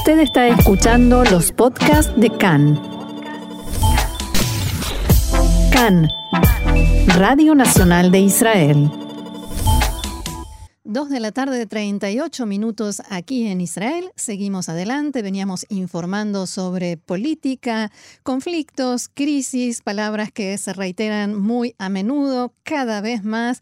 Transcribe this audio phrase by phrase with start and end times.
[0.00, 2.80] Usted está escuchando los podcasts de CAN.
[5.70, 6.08] CAN,
[7.18, 8.90] Radio Nacional de Israel.
[10.84, 14.10] Dos de la tarde, de 38 minutos aquí en Israel.
[14.16, 15.20] Seguimos adelante.
[15.20, 17.92] Veníamos informando sobre política,
[18.22, 23.60] conflictos, crisis, palabras que se reiteran muy a menudo, cada vez más.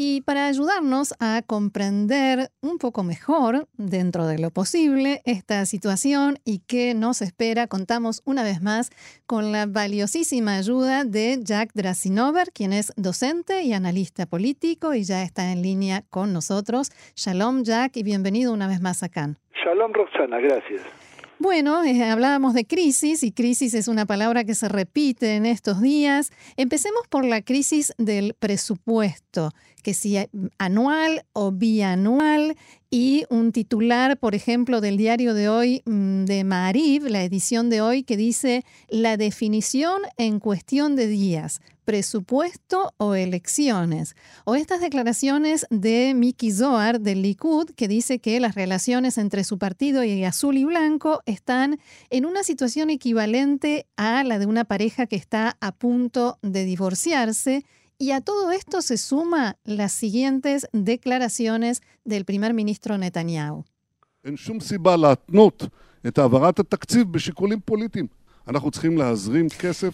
[0.00, 6.60] Y para ayudarnos a comprender un poco mejor, dentro de lo posible, esta situación y
[6.68, 8.90] qué nos espera, contamos una vez más
[9.26, 15.24] con la valiosísima ayuda de Jack Drasinover, quien es docente y analista político y ya
[15.24, 16.90] está en línea con nosotros.
[17.16, 19.34] Shalom Jack y bienvenido una vez más acá.
[19.64, 21.07] Shalom Roxana, gracias.
[21.40, 25.80] Bueno, eh, hablábamos de crisis y crisis es una palabra que se repite en estos
[25.80, 26.32] días.
[26.56, 29.52] Empecemos por la crisis del presupuesto,
[29.84, 30.18] que si
[30.58, 32.56] anual o bianual
[32.90, 37.82] y un titular, por ejemplo, del diario de hoy mm, de Marib, la edición de
[37.82, 44.14] hoy, que dice la definición en cuestión de días, presupuesto o elecciones.
[44.44, 49.56] O estas declaraciones de Miki Zohar del Likud, que dice que las relaciones entre su
[49.56, 55.06] partido y Azul y Blanco están en una situación equivalente a la de una pareja
[55.06, 57.64] que está a punto de divorciarse
[57.96, 63.64] y a todo esto se suma las siguientes declaraciones del primer ministro Netanyahu.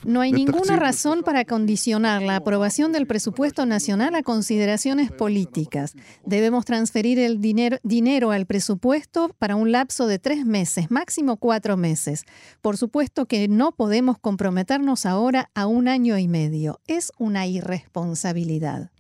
[0.05, 5.94] No hay ninguna razón para condicionar la aprobación del presupuesto nacional a consideraciones políticas.
[6.24, 11.77] Debemos transferir el dinero, dinero, al presupuesto para un lapso de tres meses, máximo cuatro
[11.77, 12.24] meses.
[12.61, 16.80] Por supuesto que no podemos comprometernos ahora a un año y medio.
[16.86, 18.91] Es una irresponsabilidad.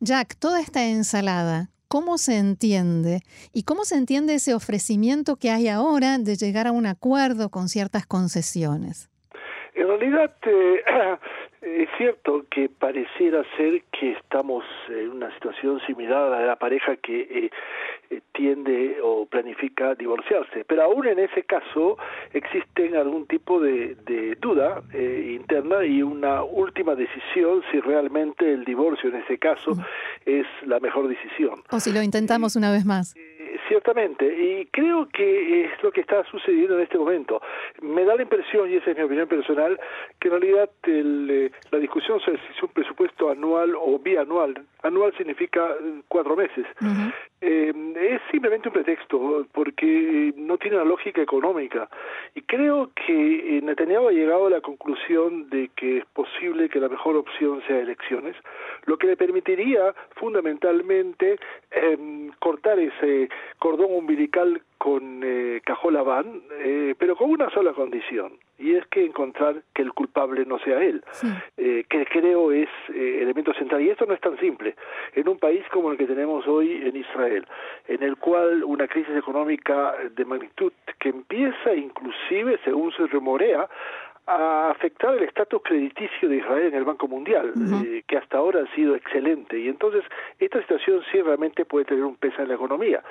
[0.00, 3.20] Jack, toda esta ensalada, cómo se entiende
[3.52, 7.68] y cómo se entiende ese ofrecimiento que hay ahora de llegar a un acuerdo con
[7.68, 9.10] ciertas concesiones.
[9.74, 10.82] En realidad, eh,
[11.62, 17.20] es cierto que pareciera ser que estamos en una situación similar a la pareja que
[17.22, 17.50] eh,
[18.32, 21.96] tiende o planifica divorciarse, pero aún en ese caso
[22.32, 23.96] existen algún tipo de,
[24.40, 29.72] duda interna y una última decisión si realmente el divorcio en ese caso
[30.26, 31.62] es la mejor decisión.
[31.70, 33.14] O si lo intentamos una vez más.
[33.68, 37.40] Ciertamente, y creo que es lo que está sucediendo en este momento.
[37.80, 39.80] Me da la impresión, y esa es mi opinión personal,
[40.20, 45.16] que en realidad eh, la discusión sobre si es un presupuesto anual o bianual, anual
[45.16, 46.66] significa eh, cuatro meses,
[47.46, 51.88] eh, es simplemente un pretexto, porque no tiene una lógica económica.
[52.34, 56.88] Y creo que Netanyahu ha llegado a la conclusión de que es posible que la
[56.88, 58.34] mejor opción sea elecciones,
[58.86, 61.38] lo que le permitiría fundamentalmente
[61.70, 63.28] em, cortar ese
[63.58, 69.82] cordón umbilical con eh, eh, pero con una sola condición, y es que encontrar que
[69.82, 71.02] el culpable no sea él,
[71.56, 73.82] eh, que creo es eh, elemento central.
[73.82, 74.74] Y esto no es tan simple.
[75.14, 77.46] En un país como el que tenemos hoy en Israel,
[77.88, 83.68] en el cual una crisis económica de magnitud que empieza inclusive, según se rumorea,
[84.26, 87.52] a afectar el estatus crediticio de Israel en el Banco Mundial,
[87.84, 89.58] eh, que hasta ahora ha sido excelente.
[89.58, 90.02] Y entonces
[90.38, 93.02] esta situación sí realmente puede tener un peso en la economía.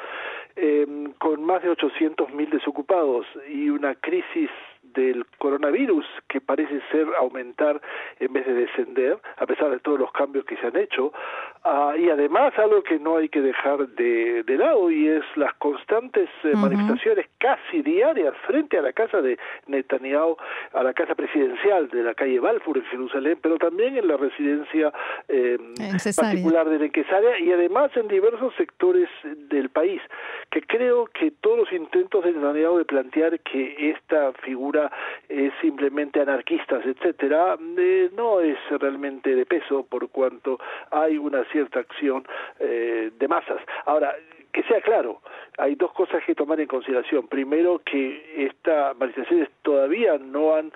[0.56, 0.88] Eh,
[1.20, 4.50] con más de 800.000 desocupados y una crisis
[4.94, 7.82] del coronavirus que parece ser aumentar
[8.20, 11.14] en vez de descender, a pesar de todos los cambios que se han hecho,
[11.64, 15.54] ah, y además algo que no hay que dejar de, de lado y es las
[15.56, 19.38] constantes eh, manifestaciones casi diarias frente a la casa de
[19.68, 20.38] Netanyahu,
[20.74, 24.94] a la casa presidencial de la calle Balfour en Jerusalén, pero también en la residencia
[25.28, 25.58] eh,
[26.16, 29.10] particular de Nequesaria y además en diversos sectores
[29.50, 30.02] del país,
[30.52, 34.92] que creo que todos los intentos de Netanyahu de plantear que esta figura
[35.30, 40.60] es simplemente anarquistas, etcétera, eh, no es realmente de peso por cuanto
[40.92, 42.28] hay una cierta acción
[42.60, 43.62] eh, de masas.
[43.86, 44.14] Ahora,
[44.52, 45.22] que sea claro,
[45.58, 47.28] hay dos cosas que tomar en consideración.
[47.28, 50.72] Primero, que estas manifestaciones todavía no han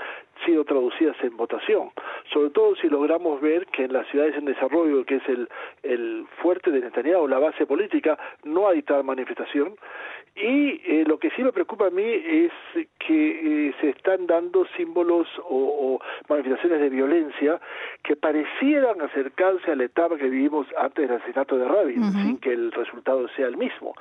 [0.46, 1.92] sido traducidas en votación,
[2.34, 5.50] sobre todo si logramos ver que en las ciudades en desarrollo, que es el,
[5.84, 9.76] el fuerte de Netanyahu, la base política, no hay tal manifestación.
[10.36, 12.52] Y eh, lo que sí me preocupa a mí es
[13.00, 16.00] que eh, se están dando símbolos o,
[16.30, 17.60] manifestaciones de violencia
[18.04, 22.52] que parecieran acercarse a la etapa que vivimos antes del asesinato de Rabin, sin que
[22.52, 23.96] el resultado sea el mismo.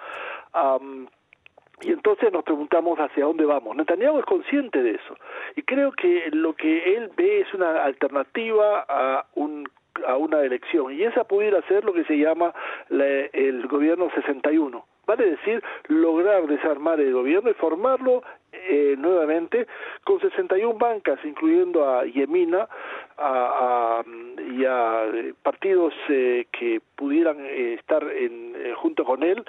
[1.83, 3.77] Y entonces nos preguntamos hacia dónde vamos.
[3.77, 5.17] Netanyahu es consciente de eso.
[5.57, 9.69] Y creo que lo que él ve es una alternativa a un
[10.07, 12.53] a una elección y esa pudiera ser lo que se llama
[12.91, 19.67] el gobierno 61 vale decir lograr desarmar el gobierno y formarlo eh, nuevamente
[20.05, 22.69] con 61 bancas, incluyendo a Yemina
[23.17, 24.03] a,
[24.51, 29.45] y a eh, partidos eh, que pudieran estar en, junto con él,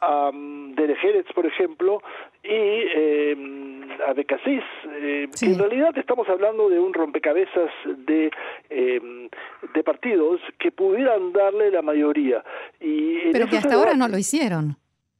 [0.00, 0.74] a um,
[1.34, 2.02] por ejemplo,
[2.42, 3.34] y
[4.06, 4.62] a Becasis.
[5.42, 8.30] En realidad estamos hablando de un rompecabezas de,
[8.70, 12.44] de partidos que pudieran darle la mayoría.
[12.80, 14.76] Y Pero que hasta ahora no lo hicieron.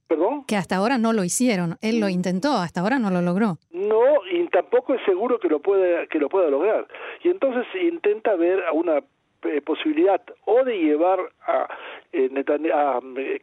[0.06, 0.44] ¿Perdón?
[0.44, 1.76] Que hasta ahora no lo hicieron.
[1.80, 3.56] Él lo intentó, hasta ahora no lo logró.
[3.72, 6.86] No, y tampoco es seguro que lo pueda, que lo pueda lograr.
[7.22, 9.02] Y entonces intenta ver a una eh,
[9.64, 11.68] posibilidad o de llevar a,
[12.12, 12.30] eh,
[12.72, 13.40] a eh,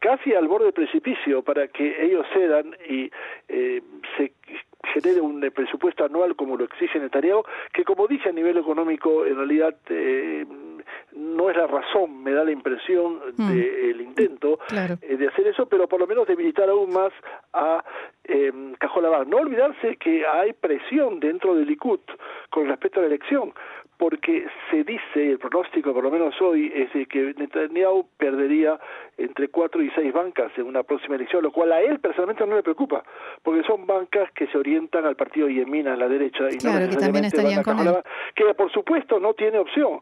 [0.00, 3.10] casi al borde del precipicio para que ellos cedan y
[3.48, 3.82] eh,
[4.16, 4.32] se
[4.92, 9.36] genere un presupuesto anual como lo exige Netanyahu, que como dije a nivel económico en
[9.36, 10.44] realidad eh,
[11.12, 13.48] no es la razón, me da la impresión mm.
[13.48, 17.12] del intento eh, de hacer eso, pero por lo menos debilitar aún más
[17.52, 17.84] a
[18.24, 22.00] eh, No olvidarse que hay presión dentro del Likud
[22.50, 23.52] con respecto a la elección,
[24.02, 28.76] porque se dice, el pronóstico por lo menos hoy, es de que Netanyahu perdería
[29.16, 32.56] entre cuatro y seis bancas en una próxima elección, lo cual a él personalmente no
[32.56, 33.04] le preocupa,
[33.44, 36.96] porque son bancas que se orientan al partido Yemina a la derecha y claro, que
[36.96, 37.94] también estarían con él.
[38.34, 40.00] que por supuesto no tiene opción,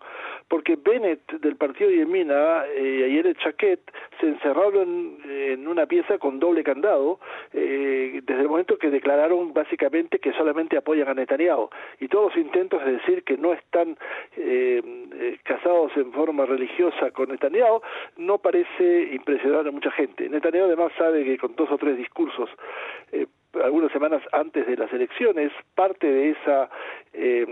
[0.48, 3.80] porque Bennett del partido Yemina eh, ayer el Chaquet
[4.18, 7.20] se encerraron en, una pieza con doble candado
[7.52, 11.68] eh, desde el momento que declararon básicamente que solamente apoyan a Netanyahu
[12.00, 13.89] y todos los intentos de decir que no están
[14.36, 14.82] eh,
[15.12, 17.80] eh, casados en forma religiosa con Netanyahu
[18.16, 20.28] no parece impresionar a mucha gente.
[20.28, 22.50] Netanyahu además sabe que con dos o tres discursos
[23.12, 23.26] eh,
[23.64, 26.70] algunas semanas antes de las elecciones, parte de esa
[27.12, 27.44] eh,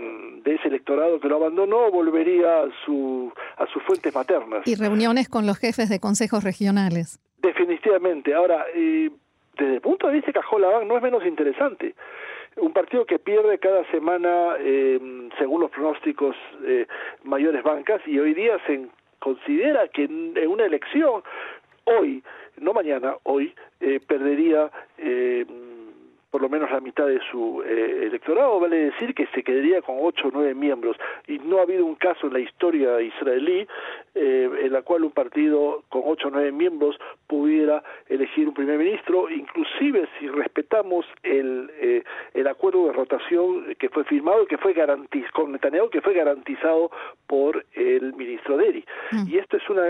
[0.43, 5.27] de ese electorado que lo abandonó volvería a su a sus fuentes maternas y reuniones
[5.27, 7.19] con los jefes de consejos regionales.
[7.41, 8.33] Definitivamente.
[8.33, 9.09] Ahora, eh,
[9.57, 11.95] desde el punto de vista de Cajolabán no es menos interesante.
[12.61, 14.99] Un partido que pierde cada semana, eh,
[15.37, 16.35] según los pronósticos,
[16.65, 16.85] eh,
[17.23, 18.87] mayores bancas y hoy día se
[19.19, 21.23] considera que en una elección,
[21.85, 22.23] hoy,
[22.57, 25.45] no mañana, hoy, eh, perdería eh,
[26.29, 29.97] por lo menos la mitad de su eh, electorado, vale decir que se quedaría con
[29.99, 30.95] ocho o nueve miembros.
[31.27, 33.67] Y no ha habido un caso en la historia israelí
[34.13, 38.77] eh, en la cual un partido con ocho o nueve miembros pudiera elegir un primer
[38.77, 42.03] ministro, inclusive si respetamos el, eh,
[42.33, 46.13] el acuerdo de rotación que fue firmado y que fue garantizado con Netanyahu, que fue
[46.13, 46.91] garantizado
[47.27, 48.85] por el ministro Deri.
[49.11, 49.29] Mm.
[49.29, 49.83] Y esto es una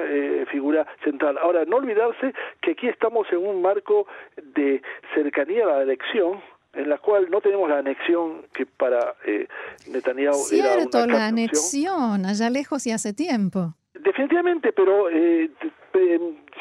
[0.51, 1.37] figura central.
[1.41, 4.07] Ahora, no olvidarse que aquí estamos en un marco
[4.41, 4.81] de
[5.13, 6.28] cercanía a la elección
[6.73, 9.47] en la cual no tenemos la anexión que para eh,
[9.87, 13.75] Netanyahu Cierto, era una la anexión, allá lejos y hace tiempo.
[13.93, 15.49] Definitivamente, pero eh,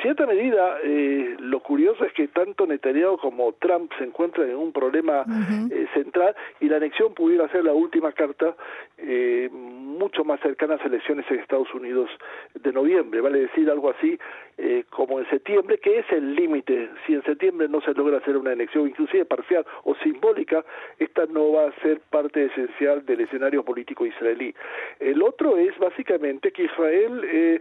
[0.02, 4.72] cierta medida eh, lo curioso es que tanto Netanyahu como Trump se encuentran en un
[4.72, 5.24] problema
[5.70, 8.54] eh, central y la anexión pudiera ser la última carta
[8.98, 12.08] eh, mucho más cercana a las elecciones en Estados Unidos
[12.54, 14.18] de noviembre, vale decir algo así
[14.60, 16.90] eh, como en septiembre, que es el límite.
[17.06, 20.64] Si en septiembre no se logra hacer una elección, inclusive parcial o simbólica,
[20.98, 24.52] esta no va a ser parte esencial del escenario político israelí.
[24.98, 27.60] El otro es básicamente que Israel eh,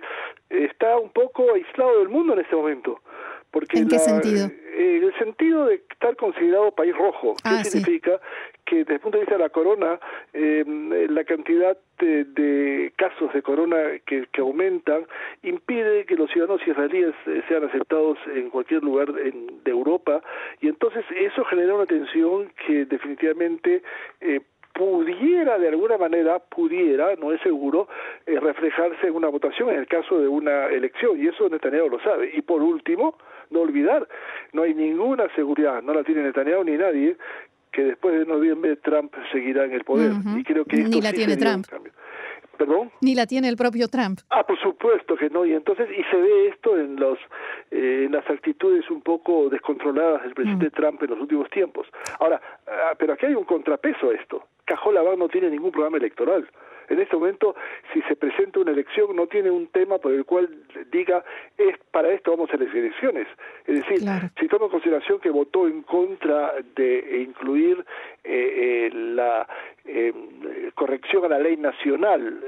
[0.49, 3.01] está un poco aislado del mundo en este momento.
[3.51, 4.49] Porque ¿En qué sentido?
[4.77, 7.35] en el sentido de estar considerado país rojo.
[7.43, 8.19] ¿Qué ah, significa?
[8.65, 9.99] Que desde el punto de vista de la corona,
[10.33, 10.63] eh,
[11.09, 15.07] la cantidad de, casos de corona que, que, aumentan
[15.41, 20.21] impide que los ciudadanos israelíes eh, sean aceptados en cualquier lugar en, de Europa
[20.61, 23.81] y entonces eso genera una tensión que definitivamente
[24.21, 24.41] eh,
[24.77, 27.87] pudiera de alguna manera, pudiera, no es seguro,
[28.25, 31.99] eh, reflejarse en una votación en el caso de una elección, y eso Netanyahu lo
[32.01, 32.31] sabe.
[32.33, 33.17] Y por último,
[33.49, 34.07] no olvidar,
[34.53, 37.17] no hay ninguna seguridad, no la tiene Netanyahu ni nadie,
[37.71, 40.11] que después de noviembre Trump seguirá en el poder.
[40.37, 41.65] Y creo que Ni la tiene Trump.
[42.57, 42.91] ¿Perdón?
[43.01, 44.19] Ni la tiene el propio Trump.
[44.31, 45.45] Ah, por supuesto que no.
[45.45, 47.19] Y entonces, y se ve esto en los
[47.69, 50.71] eh, en las actitudes un poco descontroladas del presidente mm.
[50.71, 51.85] Trump en los últimos tiempos.
[52.19, 54.43] Ahora, ah, pero aquí hay un contrapeso a esto.
[54.67, 56.47] Cajolabán no tiene ningún programa electoral.
[56.89, 57.55] En este momento,
[57.93, 60.49] si se presenta una elección, no tiene un tema por el cual
[60.91, 61.23] diga,
[61.57, 63.27] es para esto vamos a las elecciones.
[63.65, 63.99] Es decir,
[64.39, 67.83] si toma en consideración que votó en contra de incluir
[68.23, 69.47] eh, eh, la
[69.85, 70.13] eh,
[70.75, 72.41] corrección a la ley nacional,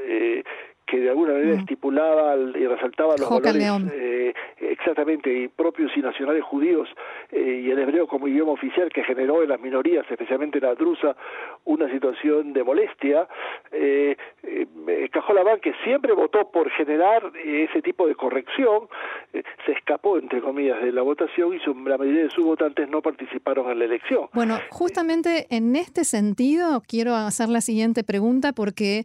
[0.90, 1.60] que de alguna manera mm.
[1.60, 6.88] estipulaba y resaltaba los valores eh, exactamente y propios y nacionales judíos
[7.32, 11.16] eh, y el hebreo como idioma oficial que generó en las minorías, especialmente la drusa,
[11.66, 13.28] una situación de molestia.
[13.72, 14.66] Eh, eh,
[15.62, 18.88] que siempre votó por generar ese tipo de corrección,
[19.34, 23.70] se escapó, entre comillas, de la votación y la mayoría de sus votantes no participaron
[23.72, 24.28] en la elección.
[24.34, 29.04] Bueno, justamente en este sentido quiero hacer la siguiente pregunta porque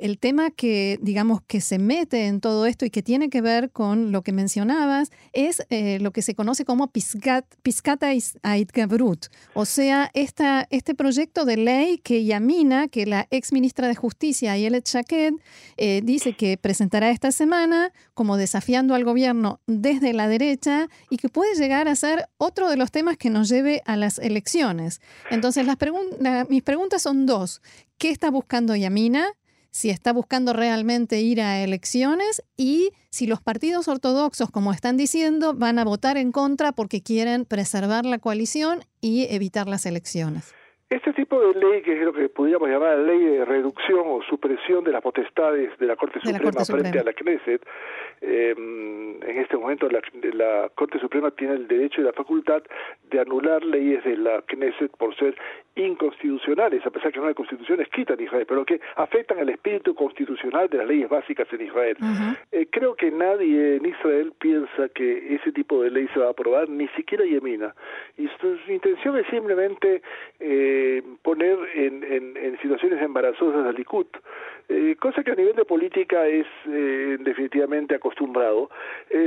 [0.00, 3.70] el tema que, digamos, que se mete en todo esto y que tiene que ver
[3.70, 8.08] con lo que mencionabas es eh, lo que se conoce como Piscat, Piscata
[8.42, 14.52] Aitgabrut, o sea, este proyecto de ley que Yamina, que la ex ministra de Justicia,
[14.52, 15.34] Ayelet Shaked,
[15.76, 21.28] eh, dice que presentará esta semana como desafiando al gobierno desde la derecha y que
[21.28, 25.00] puede llegar a ser otro de los temas que nos lleve a las elecciones.
[25.30, 25.66] Entonces,
[26.48, 27.62] mis preguntas son dos.
[27.98, 29.26] ¿Qué está buscando Yamina?
[29.76, 35.52] Si está buscando realmente ir a elecciones y si los partidos ortodoxos, como están diciendo,
[35.54, 40.54] van a votar en contra porque quieren preservar la coalición y evitar las elecciones.
[40.88, 44.82] Este tipo de ley, que es lo que podríamos llamar ley de reducción o supresión
[44.82, 47.60] de las potestades de la Corte Suprema frente a la Knesset,
[48.20, 50.00] em, en este momento la,
[50.32, 52.62] la, Corte Suprema tiene el derecho y la facultad
[53.10, 55.36] de anular leyes de la Knesset por ser
[55.76, 59.94] inconstitucionales, a pesar que no hay constitución escrita en Israel, pero que afectan el espíritu
[59.94, 61.96] constitucional de las leyes básicas en Israel.
[62.50, 66.30] Eh, creo que nadie en Israel piensa que ese tipo de ley se va a
[66.30, 67.74] aprobar, ni siquiera Yemina.
[68.16, 70.02] Y su, intención es simplemente
[70.40, 72.02] eh, poner en,
[72.36, 74.06] en, situaciones embarazosas al Likud,
[74.68, 78.70] eh, cosa que a nivel de política es definitivamente acostumbrado,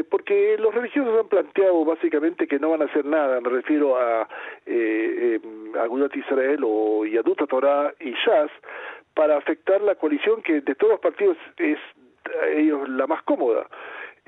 [0.10, 4.28] porque los religiosos han planteado básicamente que no van a hacer nada, me refiero a
[4.66, 5.40] eh,
[5.80, 8.52] Agudat Israel o Yaduta Torah y Shas
[9.14, 11.78] para afectar la coalición que de todos los partidos es
[12.56, 13.68] ellos la más cómoda.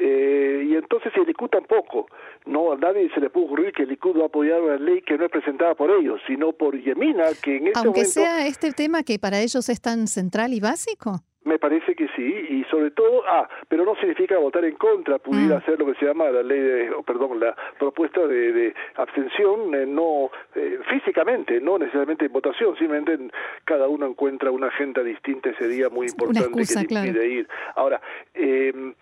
[0.04, 2.08] Eh, y entonces el Likud tampoco.
[2.48, 5.04] No, a nadie se le puede ocurrir que el Likud va a apoyar una ley
[5.04, 8.72] que no es presentada por ellos, sino por Yemina, que en este Aunque sea este
[8.72, 11.22] tema que para ellos es tan central y básico.
[11.44, 15.58] Me parece que sí, y sobre todo, ah, pero no significa votar en contra, pudiera
[15.58, 15.66] mm.
[15.66, 20.32] ser lo que se llama la ley de, perdón, la propuesta de, abstención, eh, no
[20.56, 23.32] eh, físicamente, no necesariamente en votación, simplemente
[23.66, 27.48] cada uno encuentra una agenda distinta ese día muy importante que le impide ir.
[27.76, 28.00] Ahora,
[28.36, 28.94] eh,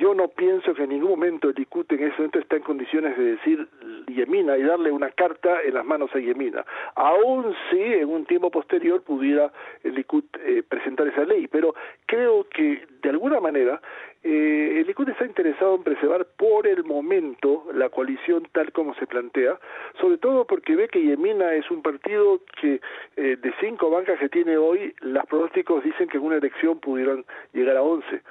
[0.00, 3.16] yo no pienso que en ningún momento el Likud en ese momento está en condiciones
[3.18, 3.68] de decir
[4.06, 6.64] Yemina y darle una carta en las manos a Yemina.
[6.94, 11.74] Aún si en un tiempo posterior pudiera el Likud eh, presentar esa ley, pero
[12.06, 13.80] creo que de alguna manera
[14.22, 19.06] eh, el Likud está interesado en preservar por el momento la coalición tal como se
[19.06, 19.58] plantea,
[20.00, 22.80] sobre todo porque ve que Yemina es un partido que
[23.16, 27.26] eh, de cinco bancas que tiene hoy, los pronósticos dicen que en una elección pudieran
[27.52, 28.22] llegar a once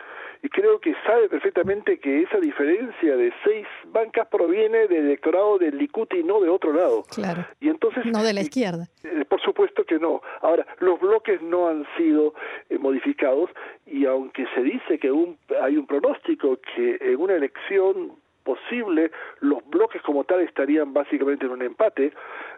[0.44, 5.78] y creo que sabe perfectamente que esa diferencia de seis bancas proviene del electorado del
[5.78, 7.04] Likud y no de otro lado.
[7.16, 7.46] Claro.
[7.62, 8.90] Y entonces no de la izquierda.
[9.06, 10.22] Eh, por supuesto que no.
[10.42, 12.34] Ahora los bloques no han sido
[12.70, 13.50] eh, modificados
[13.86, 19.66] y aunque se dice que un, hay un pronóstico que en una elección posible los
[19.70, 22.12] bloques como tal estarían básicamente en un empate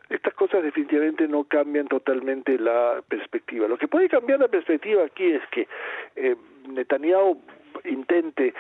[0.10, 3.68] estas cosas definitivamente no cambian totalmente la perspectiva.
[3.68, 5.68] Lo que puede cambiar la perspectiva aquí es que
[6.16, 6.36] eh,
[6.68, 7.42] Netanyahu
[7.88, 8.54] intente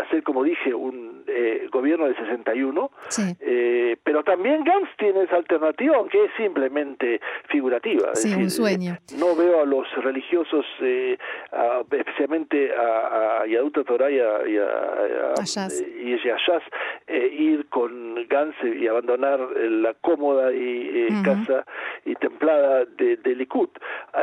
[0.00, 2.90] hacer, como dije, un eh, gobierno de 61,
[3.40, 8.14] eh, pero también Gantz tiene esa alternativa, aunque es simplemente figurativa.
[8.14, 8.96] Sí, un sueño.
[9.18, 11.16] No veo a los religiosos, eh,
[11.90, 14.58] especialmente a, a Yaduta y a, y
[17.42, 21.64] ir con Gantz y abandonar la cómoda y casa
[22.04, 23.68] y templada de, de Likud.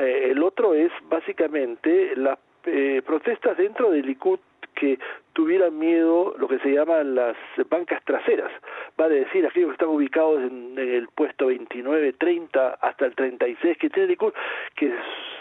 [0.02, 4.40] el otro es básicamente la eh, protestas dentro del Likud
[4.76, 4.98] que
[5.34, 7.36] tuvieran miedo lo que se llaman las
[7.70, 8.52] bancas traseras,
[8.98, 13.90] vale decir aquellos que están ubicados en, el puesto 29, 30 hasta el 36 que
[13.90, 14.34] tiene Likud,
[14.76, 14.94] que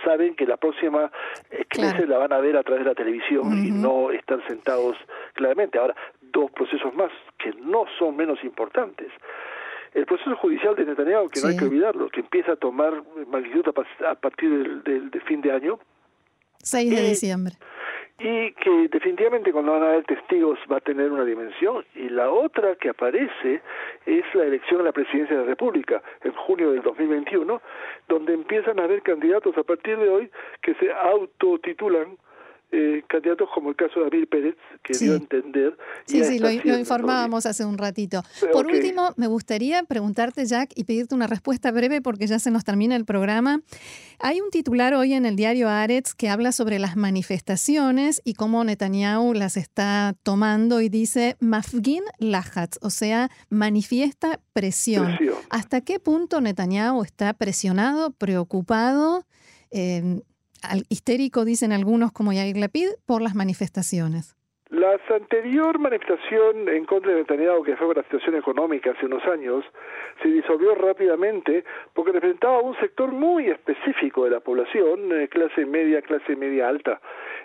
[0.05, 1.11] saben que la próxima
[1.51, 1.65] eh,
[2.07, 4.97] la van a ver a través de la televisión y no están sentados
[5.35, 5.79] claramente.
[5.79, 9.09] Ahora, dos procesos más que no son menos importantes.
[9.95, 13.65] El proceso judicial de Netanyahu, que no hay que olvidarlo, que empieza a tomar magnitud
[14.07, 15.79] a, partir del, del fin de año,
[16.63, 17.55] 6 de diciembre.
[18.21, 21.85] Y que definitivamente cuando van a haber testigos va a tener una dimensión.
[21.95, 23.63] Y la otra que aparece
[24.07, 27.63] es la elección a la presidencia de la República en junio del 2021,
[28.09, 30.31] donde empiezan a haber candidatos a partir de hoy
[30.63, 32.19] que se autotitulan
[32.71, 35.75] eh, candidatos como el caso de David Pérez, que dio a entender.
[36.05, 38.23] Sí, sí, lo, informábamos hace un ratito.
[38.53, 42.65] Por último, me gustaría preguntarte, Jack, y pedirte una respuesta breve porque ya se nos
[42.65, 43.63] termina el programa.
[44.19, 48.63] Hay un titular hoy en el diario Aretz que habla sobre las manifestaciones y cómo
[48.65, 55.17] Netanyahu las está tomando y dice Mafgin Lahatz, o sea, manifiesta presión.
[55.49, 59.25] ¿Hasta qué punto Netanyahu está presionado, preocupado?
[59.71, 60.21] Eh,
[60.89, 64.39] histérico, dicen algunos como Yair Lapid, por las manifestaciones.
[64.71, 69.25] La anterior manifestación en contra de Netanyahu, que fue por la situación económica hace unos
[69.25, 69.65] años,
[70.23, 76.03] se disolvió rápidamente porque representaba un sector muy específico de la población, eh, clase media,
[76.03, 77.01] clase media alta,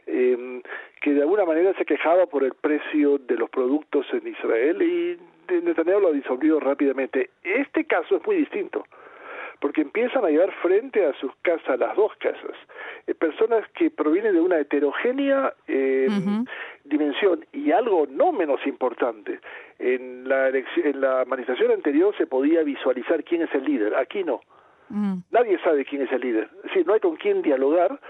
[0.05, 0.61] eh,
[1.01, 5.17] que de alguna manera se quejaba por el precio de los productos en Israel y
[5.49, 7.29] Netanyahu lo disolvió rápidamente.
[7.41, 8.83] Este caso es muy distinto
[9.63, 12.51] porque empiezan a llevar frente a sus casas, las dos casas,
[13.07, 16.09] eh, personas que provienen de una heterogénea eh,
[16.83, 19.39] dimensión y algo no menos importante.
[19.79, 24.41] En la, en la manifestación anterior se podía visualizar quién es el líder, aquí no.
[24.89, 25.19] Mm.
[25.31, 28.01] Nadie sabe quién es el líder, es decir, no hay con quién dialogar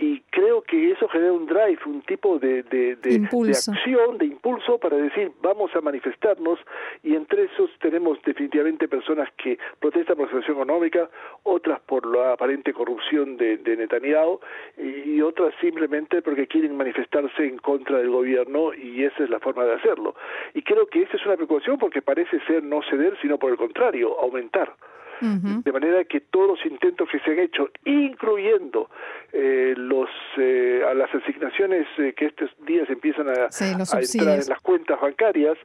[0.00, 4.78] y creo que eso genera un drive, un tipo de, de, de, acción, de impulso
[4.78, 6.58] para decir vamos a manifestarnos
[7.02, 11.10] y entre esos tenemos definitivamente personas que protestan por la situación económica,
[11.42, 14.40] otras por la aparente corrupción de, de Netanyahu
[14.78, 19.64] y otras simplemente porque quieren manifestarse en contra del gobierno y esa es la forma
[19.64, 20.14] de hacerlo.
[20.54, 23.58] Y creo que esa es una preocupación porque parece ser no ceder, sino por el
[23.58, 24.72] contrario, aumentar.
[25.20, 28.88] De manera que todos los intentos que se han hecho, incluyendo
[29.32, 34.60] eh, los eh, a las asignaciones eh, que estos días empiezan a, entrar en las
[34.60, 35.58] cuentas bancarias,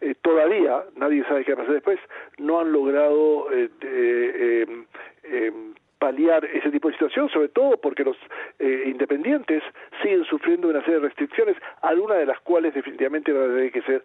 [0.00, 1.98] eh, todavía, nadie sabe qué va a pasar después,
[2.38, 4.84] no han logrado em,
[5.24, 8.16] em, paliar ese tipo de situación, sobre todo porque los
[8.60, 9.62] independientes
[10.00, 13.82] siguen sufriendo una serie de restricciones, algunas de las cuales definitivamente van a tener que
[13.82, 14.04] ser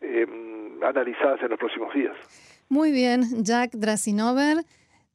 [0.00, 2.51] em, analizadas en los próximos días.
[2.72, 4.64] Muy bien, Jack Drasinover,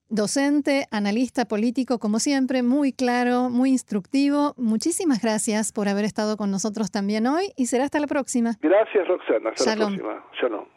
[0.10, 4.54] docente, analista político, como siempre, muy claro, muy instructivo.
[4.58, 8.52] Muchísimas gracias por haber estado con nosotros también hoy y será hasta la próxima.
[8.62, 9.50] Gracias, Roxana.
[9.50, 10.24] Hasta la próxima.
[10.40, 10.77] Shalom.